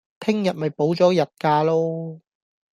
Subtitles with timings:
[0.19, 2.21] 聽日咪補咗日假囉